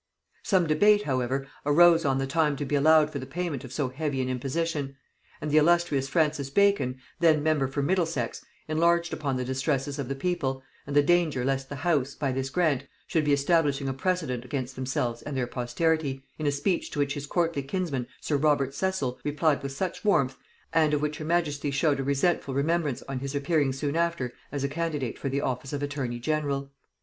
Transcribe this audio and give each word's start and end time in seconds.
Some 0.41 0.65
debate, 0.65 1.03
however, 1.03 1.45
arose 1.63 2.05
on 2.05 2.17
the 2.17 2.25
time 2.25 2.55
to 2.55 2.65
be 2.65 2.73
allowed 2.73 3.11
for 3.11 3.19
the 3.19 3.27
payment 3.27 3.63
of 3.63 3.71
so 3.71 3.89
heavy 3.89 4.19
an 4.19 4.29
imposition; 4.29 4.95
and 5.39 5.51
the 5.51 5.57
illustrious 5.59 6.09
Francis 6.09 6.49
Bacon, 6.49 6.97
then 7.19 7.43
member 7.43 7.67
for 7.67 7.83
Middlesex, 7.83 8.43
enlarged 8.67 9.13
upon 9.13 9.37
the 9.37 9.45
distresses 9.45 9.99
of 9.99 10.07
the 10.07 10.15
people, 10.15 10.63
and 10.87 10.95
the 10.95 11.03
danger 11.03 11.45
lest 11.45 11.69
the 11.69 11.75
house, 11.75 12.15
by 12.15 12.31
this 12.31 12.49
grant, 12.49 12.85
should 13.05 13.23
be 13.23 13.31
establishing 13.31 13.87
a 13.87 13.93
precedent 13.93 14.43
against 14.43 14.75
themselves 14.75 15.21
and 15.21 15.37
their 15.37 15.45
posterity, 15.45 16.23
in 16.39 16.47
a 16.47 16.51
speech 16.51 16.89
to 16.89 16.97
which 16.97 17.13
his 17.13 17.27
courtly 17.27 17.61
kinsman 17.61 18.07
sir 18.21 18.37
Robert 18.37 18.73
Cecil 18.73 19.19
replied 19.23 19.61
with 19.61 19.79
much 19.79 20.03
warmth, 20.03 20.35
and 20.73 20.95
of 20.95 21.01
which 21.03 21.19
her 21.19 21.25
majesty 21.25 21.69
showed 21.69 21.99
a 21.99 22.03
resentful 22.03 22.55
remembrance 22.55 23.03
on 23.03 23.19
his 23.19 23.35
appearing 23.35 23.71
soon 23.71 23.95
after 23.95 24.33
as 24.51 24.63
a 24.63 24.67
candidate 24.67 25.19
for 25.19 25.29
the 25.29 25.41
office 25.41 25.73
of 25.73 25.83
attorney 25.83 26.17
general. 26.17 26.71